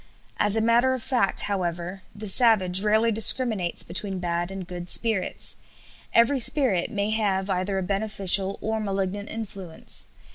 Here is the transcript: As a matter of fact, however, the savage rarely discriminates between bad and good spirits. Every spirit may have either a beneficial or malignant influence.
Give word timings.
As 0.37 0.57
a 0.57 0.61
matter 0.61 0.95
of 0.95 1.03
fact, 1.03 1.41
however, 1.41 2.01
the 2.15 2.27
savage 2.27 2.81
rarely 2.81 3.11
discriminates 3.11 3.83
between 3.83 4.17
bad 4.17 4.49
and 4.49 4.65
good 4.67 4.89
spirits. 4.89 5.57
Every 6.11 6.39
spirit 6.39 6.89
may 6.89 7.11
have 7.11 7.51
either 7.51 7.77
a 7.77 7.83
beneficial 7.83 8.57
or 8.63 8.79
malignant 8.79 9.29
influence. 9.29 10.07